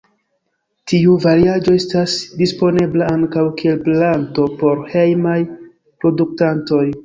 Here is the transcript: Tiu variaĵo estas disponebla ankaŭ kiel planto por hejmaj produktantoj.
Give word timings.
Tiu 0.91 1.11
variaĵo 1.25 1.73
estas 1.81 2.15
disponebla 2.41 3.11
ankaŭ 3.19 3.45
kiel 3.61 3.79
planto 3.91 4.49
por 4.65 4.85
hejmaj 4.97 5.39
produktantoj. 6.03 6.85